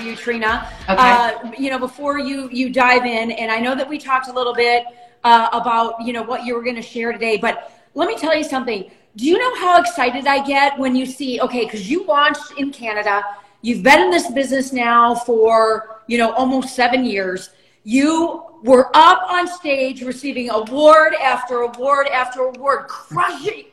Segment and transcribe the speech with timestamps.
[0.00, 0.68] for you, Trina.
[0.84, 0.96] Okay.
[0.98, 4.32] Uh, you know, before you you dive in, and I know that we talked a
[4.32, 4.84] little bit
[5.24, 8.34] uh, about you know what you were going to share today, but let me tell
[8.36, 8.90] you something.
[9.16, 12.72] Do you know how excited I get when you see okay, because you launched in
[12.72, 13.22] Canada,
[13.62, 17.50] you've been in this business now for you know almost seven years.
[17.82, 23.64] You were up on stage receiving award after award after award, crushing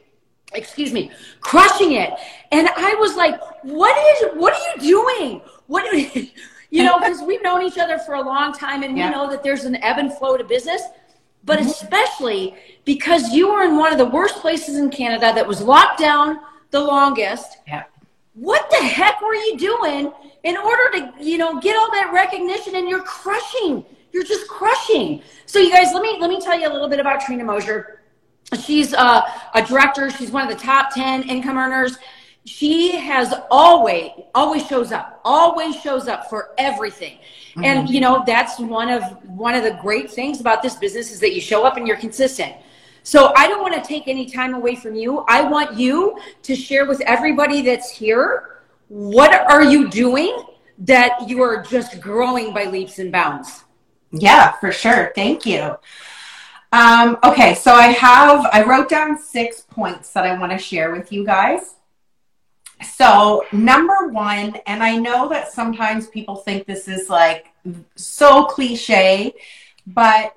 [0.53, 2.11] excuse me, crushing it.
[2.51, 5.41] And I was like, what is, what are you doing?
[5.67, 5.85] What,
[6.69, 9.09] you know, because we've known each other for a long time and Yeah.
[9.09, 10.81] we know that there's an ebb and flow to business,
[11.43, 11.69] but mm-hmm.
[11.69, 12.55] especially
[12.85, 16.39] because you were in one of the worst places in Canada that was locked down
[16.71, 17.57] the longest.
[17.67, 17.83] Yeah.
[18.33, 20.11] What the heck were you doing
[20.43, 23.83] in order to, you know, get all that recognition and you're crushing.
[24.11, 25.22] You're just crushing.
[25.45, 28.02] So you guys, let me let me tell you a little bit about Trina Mosier
[28.56, 29.22] she's uh,
[29.53, 30.09] a director.
[30.09, 31.98] She's one of the top 10 income earners.
[32.45, 37.18] She has always always shows up always shows up for everything.
[37.62, 41.20] And you know that's one of one of the great things about this business is
[41.20, 42.56] that you show up and you're consistent.
[43.03, 45.25] So i don't want to take any time away from you.
[45.28, 50.44] I want you to share with everybody that's here what are you doing
[50.80, 53.66] that you are just growing by leaps and bounds?
[54.12, 55.12] Yeah, for sure.
[55.16, 55.75] Thank you.
[56.71, 60.91] Um, okay, so I have, I wrote down six points that I want to share
[60.91, 61.75] with you guys.
[62.83, 67.47] So, number one, and I know that sometimes people think this is like
[67.95, 69.33] so cliche,
[69.88, 70.35] but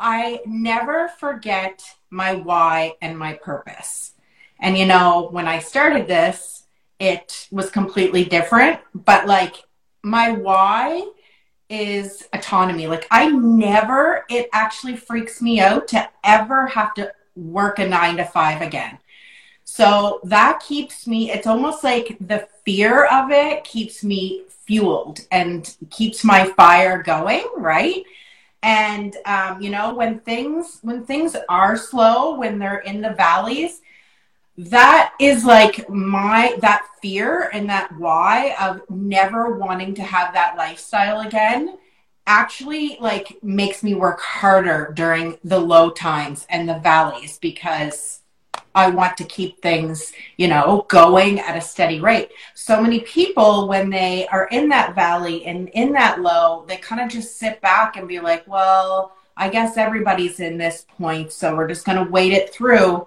[0.00, 4.12] I never forget my why and my purpose.
[4.58, 6.64] And you know, when I started this,
[6.98, 9.56] it was completely different, but like
[10.02, 11.06] my why
[11.68, 12.86] is autonomy.
[12.86, 18.16] Like I never, it actually freaks me out to ever have to work a nine
[18.18, 18.98] to five again.
[19.64, 25.76] So that keeps me, it's almost like the fear of it keeps me fueled and
[25.90, 28.04] keeps my fire going, right?
[28.62, 33.80] And um, you know, when things when things are slow, when they're in the valleys,
[34.58, 40.56] that is like my that fear and that why of never wanting to have that
[40.56, 41.76] lifestyle again
[42.26, 48.20] actually like makes me work harder during the low times and the valleys because
[48.74, 52.30] I want to keep things, you know, going at a steady rate.
[52.54, 57.00] So many people, when they are in that valley and in that low, they kind
[57.00, 61.56] of just sit back and be like, well, I guess everybody's in this point, so
[61.56, 63.06] we're just going to wait it through.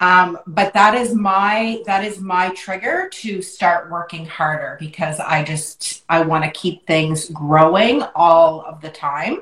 [0.00, 5.42] Um, but that is my that is my trigger to start working harder because I
[5.42, 9.38] just I want to keep things growing all of the time.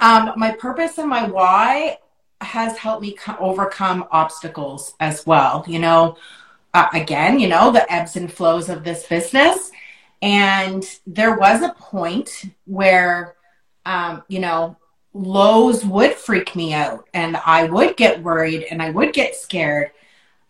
[0.00, 1.98] Um, my purpose and my why
[2.40, 5.64] has helped me co- overcome obstacles as well.
[5.68, 6.16] You know,
[6.74, 9.70] uh, again, you know, the ebbs and flows of this business.
[10.22, 13.34] And there was a point where,
[13.84, 14.76] um, you know,
[15.14, 19.90] lows would freak me out and I would get worried and I would get scared.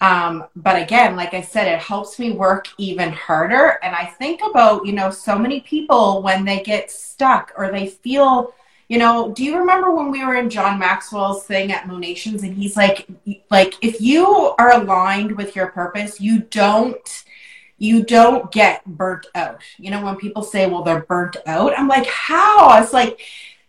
[0.01, 3.79] Um, but again, like I said, it helps me work even harder.
[3.83, 7.87] And I think about, you know, so many people when they get stuck or they
[7.87, 8.53] feel,
[8.89, 12.55] you know, do you remember when we were in John Maxwell's thing at Monations and
[12.55, 13.07] he's like,
[13.51, 14.27] like if you
[14.59, 17.25] are aligned with your purpose, you don't,
[17.79, 19.63] you don't get burnt out.
[19.79, 22.81] You know, when people say, well, they're burnt out, I'm like, how?
[22.83, 23.21] It's like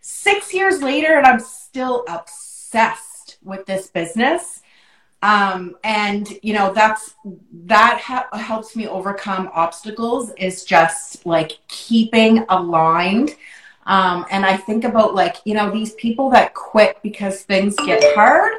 [0.04, 4.62] six years later and I'm still obsessed with this business.
[5.22, 7.16] Um, and you know, that's,
[7.66, 13.38] that ha- helps me overcome obstacles is just like keeping aligned.
[13.86, 18.04] Um, and I think about like, you know, these people that quit because things get
[18.14, 18.52] hard.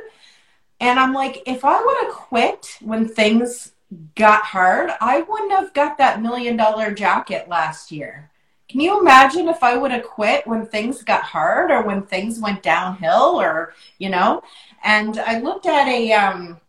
[0.80, 3.72] And I'm like, if I would have quit when things
[4.14, 8.30] got hard, I wouldn't have got that million dollar jacket last year.
[8.68, 12.40] Can you imagine if I would have quit when things got hard or when things
[12.40, 14.42] went downhill or, you know?
[14.82, 16.60] And I looked at a, um,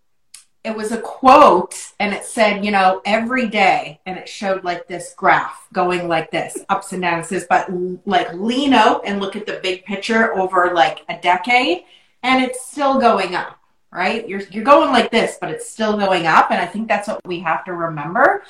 [0.65, 4.87] it was a quote and it said, you know, every day, and it showed like
[4.87, 7.31] this graph going like this, ups and downs.
[7.47, 7.69] But
[8.05, 11.83] like lean out and look at the big picture over like a decade,
[12.23, 13.59] and it's still going up,
[13.91, 14.27] right?
[14.27, 16.49] You're you're going like this, but it's still going up.
[16.49, 18.43] And I think that's what we have to remember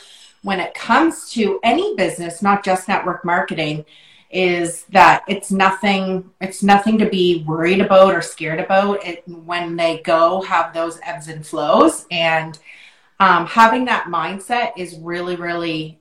[0.45, 3.83] when it comes to any business, not just network marketing,
[4.29, 9.03] is that it's nothing it's nothing to be worried about or scared about.
[9.03, 12.05] It when they go have those ebbs and flows.
[12.11, 12.59] And
[13.19, 15.99] um, having that mindset is really really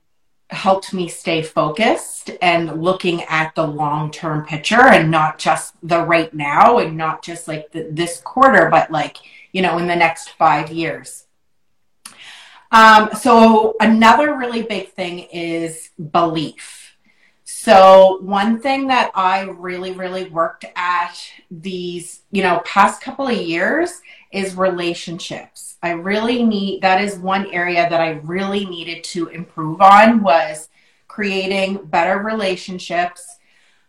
[0.51, 6.03] helped me stay focused and looking at the long term picture and not just the
[6.03, 9.17] right now and not just like the, this quarter but like
[9.53, 11.24] you know in the next five years
[12.75, 16.97] Um, so another really big thing is belief.
[17.45, 21.15] So one thing that I really, really worked at
[21.53, 24.01] these, you know, past couple of years
[24.33, 25.77] is relationships.
[25.85, 30.69] I really need that is one area that I really needed to improve on was
[31.07, 33.39] creating better relationships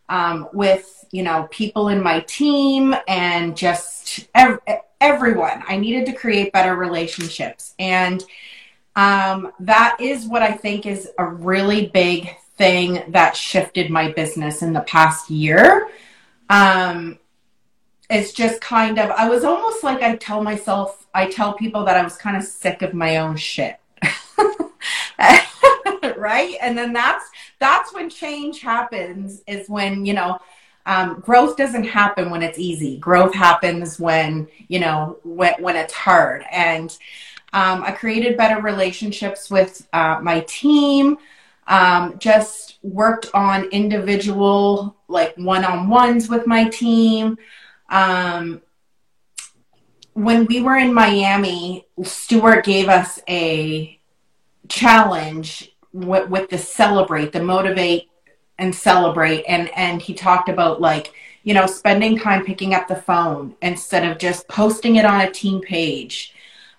[0.10, 4.60] um, with you know people in my team and just ev-
[5.02, 5.64] everyone.
[5.68, 8.24] I needed to create better relationships and
[8.96, 14.62] um, that is what I think is a really big thing that shifted my business
[14.62, 15.90] in the past year.
[16.50, 17.20] Um,
[18.10, 21.98] it's just kind of, I was almost like I tell myself, I tell people that
[21.98, 23.78] I was kind of sick of my own shit.
[26.16, 26.56] right?
[26.62, 30.40] And then that's, that's when change happens is when, you know,
[30.86, 32.98] um, growth doesn't happen when it's easy.
[33.00, 36.46] Growth happens when, you know, when, when it's hard.
[36.52, 36.96] And,
[37.54, 41.18] um, I created better relationships with uh, my team.
[41.68, 47.38] Um, just worked on individual, like one on ones with my team.
[47.90, 48.62] Um,
[50.14, 54.00] when we were in Miami, Stuart gave us a
[54.68, 58.10] challenge with, with the celebrate, the motivate
[58.58, 59.44] and celebrate.
[59.46, 61.14] And, and he talked about like,
[61.44, 65.32] you know, spending time picking up the phone instead of just posting it on a
[65.32, 66.35] team page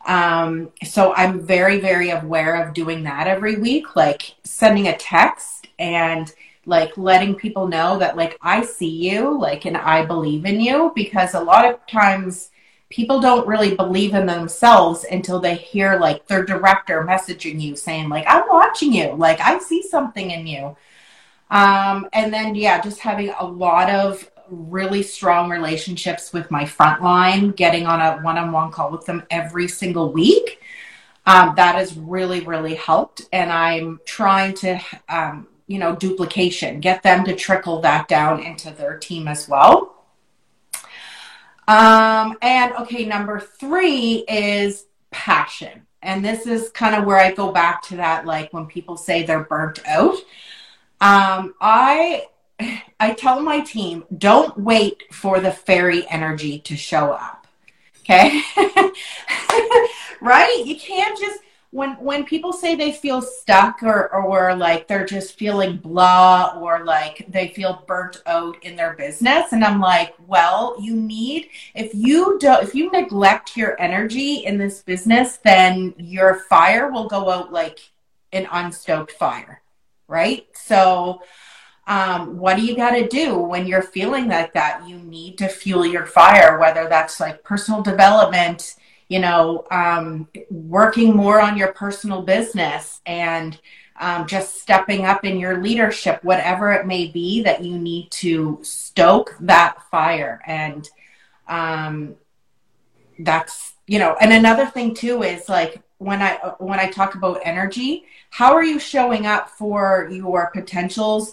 [0.06, 5.66] um, so I'm very, very aware of doing that every week, like sending a text
[5.78, 6.32] and
[6.64, 10.92] like letting people know that like I see you, like, and I believe in you
[10.94, 12.50] because a lot of times
[12.88, 18.08] people don't really believe in themselves until they hear like their director messaging you saying
[18.08, 20.76] like I'm watching you, like I see something in you.
[21.50, 27.54] Um, and then yeah, just having a lot of really strong relationships with my frontline,
[27.56, 30.60] getting on a one on one call with them every single week.
[31.26, 33.22] Um, that has really, really helped.
[33.32, 38.70] And I'm trying to, um, you know, duplication, get them to trickle that down into
[38.70, 40.04] their team as well.
[41.68, 45.86] Um, and okay, number three is passion.
[46.02, 49.24] And this is kind of where I go back to that, like when people say
[49.24, 50.14] they're burnt out.
[51.00, 52.26] Um, I
[53.00, 57.46] I tell my team, don't wait for the fairy energy to show up.
[58.00, 58.42] Okay?
[60.20, 60.62] right?
[60.64, 65.36] You can't just when when people say they feel stuck or or like they're just
[65.36, 70.76] feeling blah or like they feel burnt out in their business and I'm like, well,
[70.80, 76.36] you need if you don't if you neglect your energy in this business, then your
[76.48, 77.80] fire will go out like
[78.32, 79.60] an unstoked fire.
[80.08, 80.46] Right?
[80.54, 81.20] So
[81.86, 84.86] um, what do you got to do when you're feeling like that?
[84.88, 88.74] You need to fuel your fire, whether that's like personal development,
[89.08, 93.60] you know, um, working more on your personal business and
[94.00, 98.58] um, just stepping up in your leadership, whatever it may be that you need to
[98.62, 100.42] stoke that fire.
[100.46, 100.88] And
[101.48, 102.16] um,
[103.20, 107.40] that's, you know, and another thing too is like, when I when I talk about
[107.42, 111.32] energy, how are you showing up for your potentials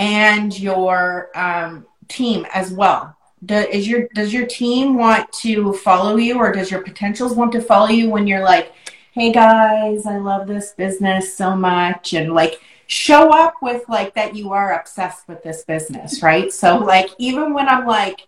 [0.00, 3.14] and your um, team as well.
[3.44, 7.52] Do, is your does your team want to follow you, or does your potentials want
[7.52, 8.72] to follow you when you're like,
[9.12, 14.34] "Hey guys, I love this business so much," and like show up with like that
[14.34, 16.52] you are obsessed with this business, right?
[16.52, 18.26] So like even when I'm like.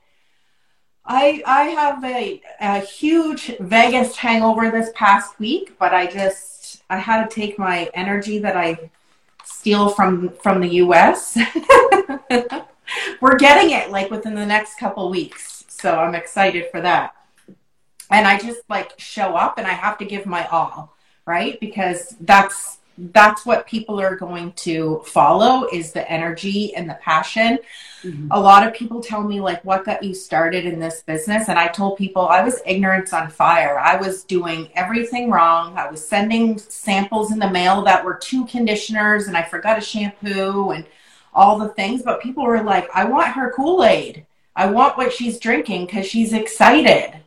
[1.04, 6.96] I I have a, a huge Vegas hangover this past week, but I just I
[6.98, 8.88] had to take my energy that I
[9.44, 11.38] steal from from the US.
[13.20, 15.64] We're getting it like within the next couple weeks.
[15.68, 17.14] So I'm excited for that.
[18.10, 20.94] And I just like show up and I have to give my all,
[21.26, 21.58] right?
[21.60, 27.58] Because that's that's what people are going to follow is the energy and the passion.
[28.02, 28.28] Mm-hmm.
[28.30, 31.58] A lot of people tell me like what got you started in this business and
[31.58, 33.78] I told people I was ignorance on fire.
[33.78, 35.76] I was doing everything wrong.
[35.78, 39.80] I was sending samples in the mail that were two conditioners and I forgot a
[39.80, 40.84] shampoo and
[41.32, 44.26] all the things but people were like I want her Kool-Aid.
[44.54, 47.20] I want what she's drinking cuz she's excited.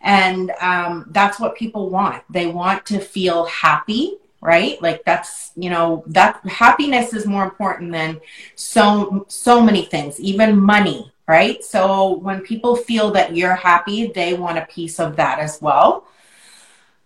[0.00, 2.22] And um, that's what people want.
[2.28, 4.80] They want to feel happy right?
[4.82, 8.20] Like that's you know that happiness is more important than
[8.54, 11.64] so so many things even money right?
[11.64, 16.06] So when people feel that you're happy they want a piece of that as well.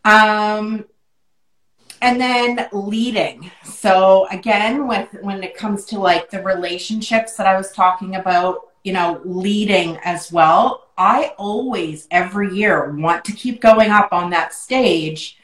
[0.05, 0.85] Um
[2.03, 3.51] and then leading.
[3.63, 8.69] So again with when it comes to like the relationships that i was talking about
[8.83, 14.31] you know leading as well i always every year want to keep going up on
[14.31, 15.39] that stage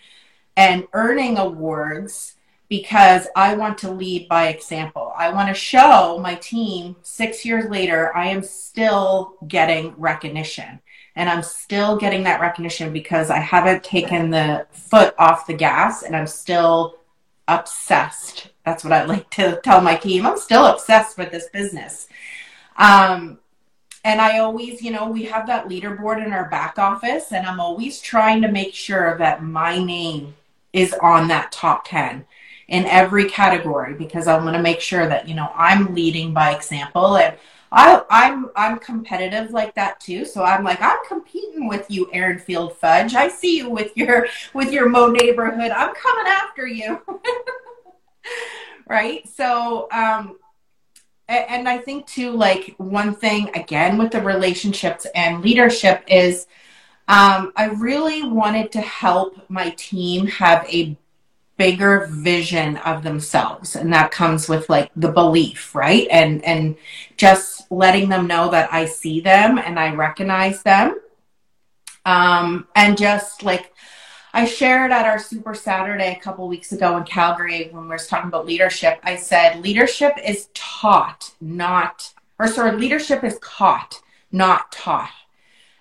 [0.57, 2.35] and earning awards
[2.69, 5.13] because I want to lead by example.
[5.17, 10.81] I want to show my team six years later, I am still getting recognition.
[11.17, 16.03] And I'm still getting that recognition because I haven't taken the foot off the gas
[16.03, 16.97] and I'm still
[17.47, 18.49] obsessed.
[18.65, 20.27] That's what I like to tell my team.
[20.27, 22.09] I'm still obsessed with this business.
[22.77, 23.39] Um,
[24.05, 27.61] and I always, you know, we have that leaderboard in our back office, and I'm
[27.61, 30.35] always trying to make sure that my name
[30.75, 32.27] is on that top 10
[32.69, 36.55] in every category because I want to make sure that, you know, I'm leading by
[36.55, 37.17] example.
[37.17, 37.37] And
[37.71, 40.25] I, I'm I'm competitive like that too.
[40.25, 43.15] So I'm like, I'm competing with you, Erin Field Fudge.
[43.15, 45.71] I see you with your with your Mo neighborhood.
[45.71, 47.01] I'm coming after you.
[48.89, 49.29] right?
[49.29, 50.39] So um
[51.29, 56.47] and I think too, like one thing again with the relationships and leadership is
[57.07, 60.97] um, I really wanted to help my team have a
[61.57, 66.75] bigger vision of themselves and that comes with like the belief right and and
[67.17, 70.99] just letting them know that i see them and i recognize them
[72.05, 73.73] um and just like
[74.37, 77.99] I shared at our Super Saturday a couple weeks ago in Calgary when we were
[77.99, 78.99] talking about leadership.
[79.05, 85.13] I said leadership is taught, not, or sorry, leadership is caught, not taught.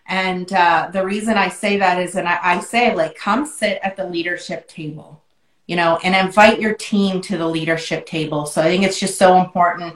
[0.06, 3.80] And uh, the reason I say that is, and I, I say, like, come sit
[3.84, 5.22] at the leadership table,
[5.66, 8.46] you know, and invite your team to the leadership table.
[8.46, 9.96] So I think it's just so important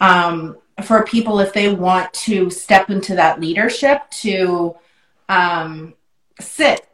[0.00, 4.76] um, for people if they want to step into that leadership to
[5.28, 5.94] um,
[6.40, 6.86] sit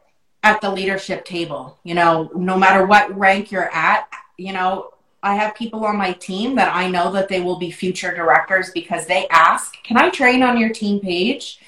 [0.42, 1.78] at the leadership table.
[1.84, 6.12] You know, no matter what rank you're at, you know, I have people on my
[6.14, 10.08] team that I know that they will be future directors because they ask, "Can I
[10.08, 11.60] train on your team page?"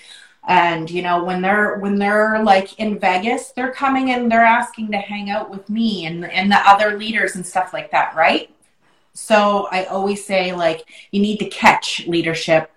[0.49, 4.91] And you know, when they're when they're like in Vegas, they're coming and they're asking
[4.91, 8.51] to hang out with me and and the other leaders and stuff like that, right?
[9.15, 12.71] So I always say like you need to catch leadership.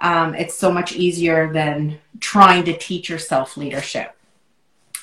[0.00, 4.14] Um, it's so much easier than trying to teach yourself leadership.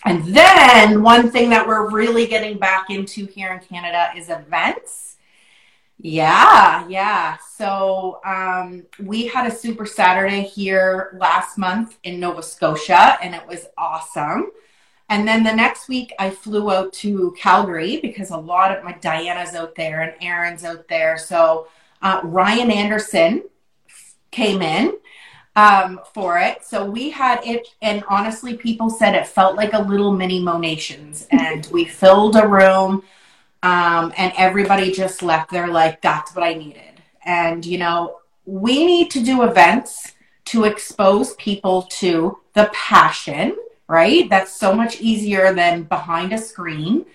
[0.06, 5.15] And then one thing that we're really getting back into here in Canada is events.
[6.08, 7.38] Yeah, yeah.
[7.58, 13.42] So um, we had a Super Saturday here last month in Nova Scotia, and it
[13.48, 14.52] was awesome.
[15.10, 18.92] And then the next week, I flew out to Calgary because a lot of my
[19.02, 21.18] Diana's out there and Aaron's out there.
[21.18, 21.70] So
[22.04, 23.46] uh, Ryan Anderson
[24.30, 25.00] came in
[25.56, 26.64] um, for it.
[26.64, 31.26] So we had it, and honestly, people said it felt like a little mini Monations,
[31.32, 33.02] and we filled a room,
[33.66, 37.02] um, and everybody just left there like, that's what I needed.
[37.26, 40.14] And, you know, we need to do events
[40.46, 43.58] to expose people to the passion,
[43.88, 44.30] right?
[44.30, 47.08] That's so much easier than behind a screen.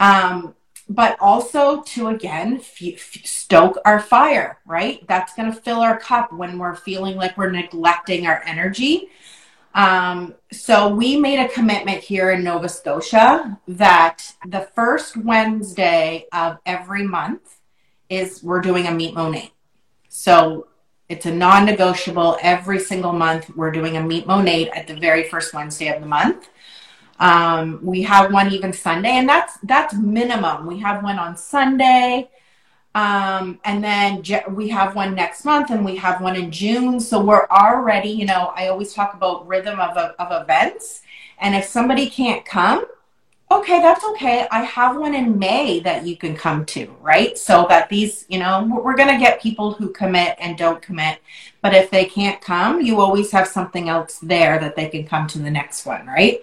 [0.00, 0.56] Um,
[0.88, 5.06] but also to again f- f- stoke our fire, right?
[5.06, 9.10] That's going to fill our cup when we're feeling like we're neglecting our energy.
[9.74, 16.58] Um, so we made a commitment here in Nova Scotia that the first Wednesday of
[16.64, 17.58] every month
[18.08, 19.50] is we're doing a meet Monat.
[20.08, 20.68] So
[21.08, 23.50] it's a non-negotiable every single month.
[23.56, 26.48] We're doing a meet Monat at the very first Wednesday of the month.
[27.18, 30.66] Um, we have one even Sunday, and that's that's minimum.
[30.66, 32.30] We have one on Sunday,
[32.94, 34.22] um, and then
[34.54, 37.00] we have one next month, and we have one in June.
[37.00, 41.02] So we're already, you know, I always talk about rhythm of of events,
[41.38, 42.86] and if somebody can't come,
[43.50, 44.46] okay, that's okay.
[44.50, 47.36] I have one in May that you can come to, right?
[47.38, 51.18] So that these, you know, we're going to get people who commit and don't commit.
[51.62, 55.26] But if they can't come, you always have something else there that they can come
[55.28, 56.40] to the next one, right?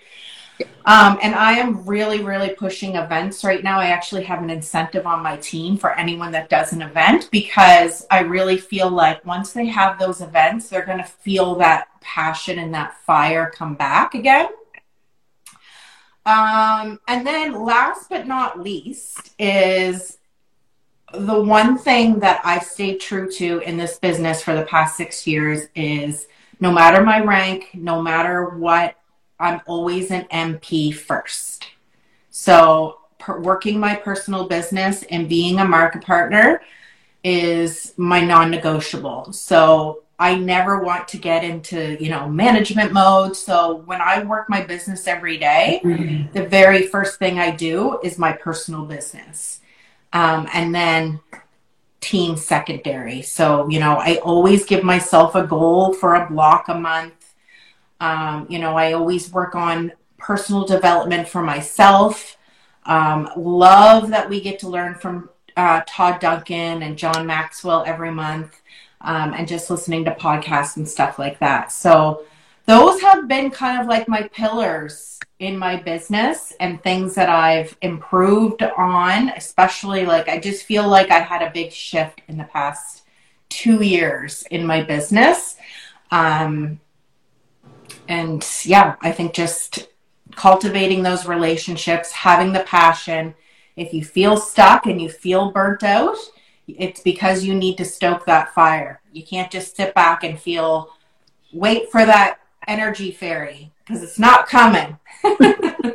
[0.85, 3.79] Um, and I am really, really pushing events right now.
[3.79, 8.05] I actually have an incentive on my team for anyone that does an event because
[8.09, 12.59] I really feel like once they have those events, they're going to feel that passion
[12.59, 14.49] and that fire come back again.
[16.25, 20.19] Um, and then last but not least is
[21.13, 25.25] the one thing that I've stayed true to in this business for the past six
[25.25, 26.27] years is
[26.59, 28.95] no matter my rank, no matter what
[29.41, 31.67] I'm always an MP first.
[32.29, 36.61] So, per- working my personal business and being a market partner
[37.23, 39.33] is my non-negotiable.
[39.33, 43.35] So, I never want to get into, you know, management mode.
[43.35, 46.31] So, when I work my business every day, mm-hmm.
[46.31, 49.59] the very first thing I do is my personal business.
[50.13, 51.21] Um, and then
[52.01, 53.21] team secondary.
[53.21, 57.20] So, you know, I always give myself a goal for a block a month
[58.01, 62.35] um, you know, I always work on personal development for myself.
[62.85, 68.11] Um, love that we get to learn from uh, Todd Duncan and John Maxwell every
[68.11, 68.59] month,
[69.01, 71.71] um, and just listening to podcasts and stuff like that.
[71.71, 72.23] So
[72.65, 77.77] those have been kind of like my pillars in my business and things that I've
[77.83, 82.45] improved on, especially like I just feel like I had a big shift in the
[82.45, 83.03] past
[83.49, 85.57] two years in my business.
[86.09, 86.79] Um,
[88.11, 89.87] and yeah, I think just
[90.35, 93.33] cultivating those relationships, having the passion.
[93.77, 96.17] If you feel stuck and you feel burnt out,
[96.67, 98.99] it's because you need to stoke that fire.
[99.13, 100.89] You can't just sit back and feel,
[101.53, 104.99] wait for that energy fairy because it's not coming.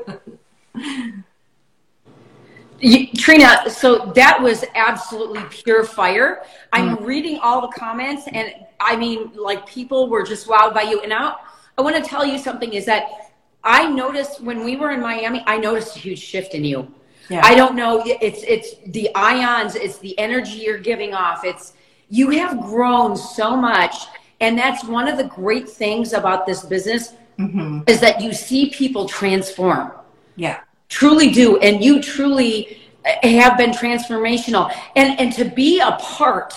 [2.79, 6.43] You, Trina, so that was absolutely pure fire.
[6.75, 7.07] I'm mm.
[7.07, 11.01] reading all the comments, and I mean, like people were just wowed by you.
[11.01, 11.39] And now
[11.79, 13.33] I want to tell you something: is that
[13.65, 16.93] I noticed when we were in Miami, I noticed a huge shift in you.
[17.29, 17.41] Yeah.
[17.45, 18.03] I don't know.
[18.05, 19.75] It's it's the ions.
[19.75, 21.45] It's the energy you're giving off.
[21.45, 21.75] It's
[22.09, 23.95] you have grown so much,
[24.41, 27.81] and that's one of the great things about this business mm-hmm.
[27.87, 29.93] is that you see people transform.
[30.37, 32.79] Yeah truly do and you truly
[33.23, 36.55] have been transformational and and to be a part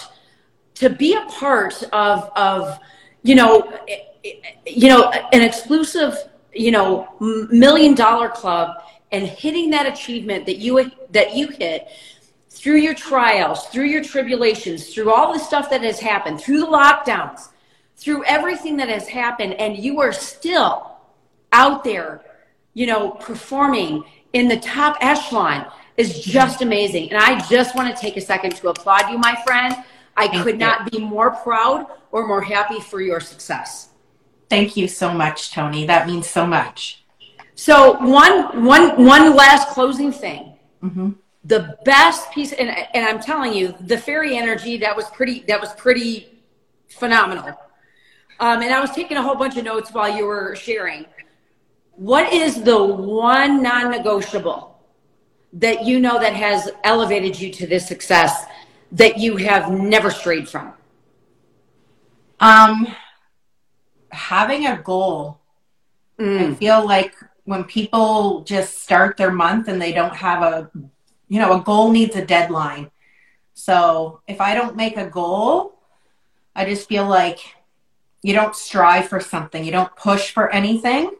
[0.76, 2.80] to be a part of of
[3.24, 3.72] you know
[4.66, 6.16] you know an exclusive
[6.54, 7.08] you know
[7.52, 11.88] million dollar club and hitting that achievement that you that you hit
[12.50, 16.66] through your trials through your tribulations through all the stuff that has happened through the
[16.66, 17.50] lockdowns
[17.96, 20.98] through everything that has happened and you are still
[21.54, 22.22] out there
[22.74, 25.66] you know performing in the top echelon
[26.00, 27.12] is just amazing.
[27.12, 29.76] And I just want to take a second to applaud you, my friend.
[30.16, 30.60] I Thank could you.
[30.60, 33.89] not be more proud or more happy for your success.
[34.50, 35.86] Thank you so much, Tony.
[35.86, 37.04] That means so much.
[37.56, 40.54] So one, one, one last closing thing.
[40.84, 41.12] Mm-hmm.
[41.44, 45.60] The best piece, and, and I'm telling you, the fairy energy that was pretty, that
[45.60, 46.40] was pretty
[46.88, 47.50] phenomenal.
[48.40, 51.06] Um, and I was taking a whole bunch of notes while you were sharing
[52.00, 54.80] what is the one non-negotiable
[55.52, 58.46] that you know that has elevated you to this success
[58.94, 60.72] that you have never strayed from
[62.40, 62.88] um
[64.12, 65.40] having a goal
[66.20, 66.40] mm.
[66.40, 70.70] i feel like when people just start their month and they don't have a
[71.28, 72.90] you know a goal needs a deadline
[73.54, 75.80] so if i don't make a goal
[76.56, 77.40] i just feel like
[78.22, 81.12] you don't strive for something you don't push for anything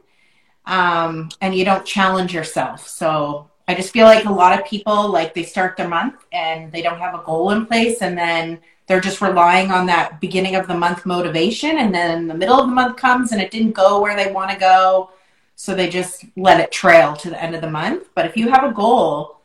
[0.70, 2.88] um, and you don't challenge yourself.
[2.88, 6.72] So I just feel like a lot of people like they start their month and
[6.72, 10.56] they don't have a goal in place and then they're just relying on that beginning
[10.56, 13.74] of the month motivation and then the middle of the month comes and it didn't
[13.74, 15.12] go where they want to go
[15.56, 18.10] so they just let it trail to the end of the month.
[18.16, 19.42] But if you have a goal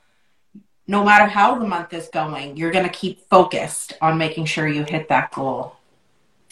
[0.86, 4.66] no matter how the month is going you're going to keep focused on making sure
[4.66, 5.76] you hit that goal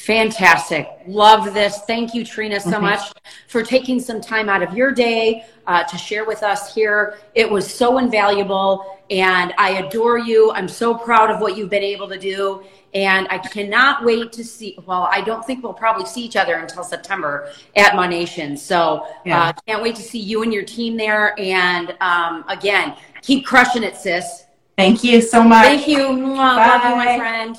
[0.03, 0.89] Fantastic.
[1.07, 1.79] Love this.
[1.83, 2.87] Thank you, Trina, so mm-hmm.
[2.87, 3.13] much
[3.47, 7.19] for taking some time out of your day uh, to share with us here.
[7.37, 10.51] It was so invaluable, and I adore you.
[10.51, 12.65] I'm so proud of what you've been able to do.
[12.95, 14.77] And I cannot wait to see.
[14.87, 18.57] Well, I don't think we'll probably see each other until September at My Nation.
[18.57, 19.51] So yeah.
[19.51, 21.39] uh, can't wait to see you and your team there.
[21.39, 24.47] And um, again, keep crushing it, sis.
[24.77, 25.65] Thank you so much.
[25.65, 25.99] Thank you.
[25.99, 27.57] Love you, my friend.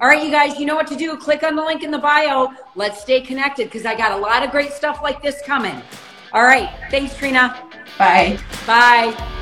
[0.00, 1.16] All right, you guys, you know what to do.
[1.16, 2.52] Click on the link in the bio.
[2.74, 5.80] Let's stay connected because I got a lot of great stuff like this coming.
[6.32, 6.70] All right.
[6.90, 7.62] Thanks, Trina.
[7.98, 8.38] Bye.
[8.66, 9.32] Bye.